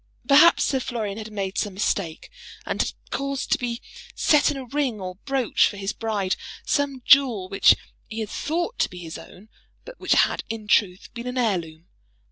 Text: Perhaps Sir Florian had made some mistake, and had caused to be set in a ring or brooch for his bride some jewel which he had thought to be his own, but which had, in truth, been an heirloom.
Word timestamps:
Perhaps 0.27 0.63
Sir 0.63 0.79
Florian 0.79 1.19
had 1.19 1.29
made 1.31 1.59
some 1.59 1.75
mistake, 1.75 2.31
and 2.65 2.81
had 2.81 2.93
caused 3.11 3.51
to 3.51 3.59
be 3.59 3.83
set 4.15 4.49
in 4.49 4.57
a 4.57 4.65
ring 4.65 4.99
or 4.99 5.17
brooch 5.25 5.67
for 5.67 5.77
his 5.77 5.93
bride 5.93 6.35
some 6.65 7.03
jewel 7.05 7.47
which 7.49 7.75
he 8.09 8.21
had 8.21 8.29
thought 8.31 8.79
to 8.79 8.89
be 8.89 8.97
his 8.97 9.19
own, 9.19 9.47
but 9.85 9.99
which 9.99 10.13
had, 10.13 10.43
in 10.49 10.67
truth, 10.67 11.13
been 11.13 11.27
an 11.27 11.37
heirloom. 11.37 11.85